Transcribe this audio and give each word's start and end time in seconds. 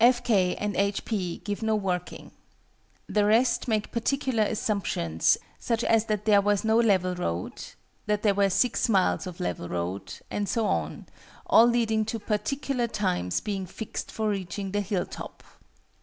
F. 0.03 0.23
K. 0.23 0.55
and 0.55 0.75
H. 0.77 1.05
P. 1.05 1.43
give 1.45 1.61
no 1.61 1.75
working. 1.75 2.31
The 3.07 3.23
rest 3.23 3.67
make 3.67 3.91
particular 3.91 4.41
assumptions, 4.41 5.37
such 5.59 5.83
as 5.83 6.05
that 6.05 6.25
there 6.25 6.41
was 6.41 6.63
no 6.65 6.79
level 6.79 7.13
road 7.13 7.53
that 8.07 8.23
there 8.23 8.33
were 8.33 8.49
6 8.49 8.89
miles 8.89 9.27
of 9.27 9.39
level 9.39 9.69
road 9.69 10.11
and 10.31 10.49
so 10.49 10.65
on, 10.65 11.05
all 11.45 11.67
leading 11.67 12.03
to 12.05 12.17
particular 12.17 12.87
times 12.87 13.41
being 13.41 13.67
fixed 13.67 14.09
for 14.11 14.29
reaching 14.29 14.71
the 14.71 14.81
hill 14.81 15.05
top. 15.05 15.43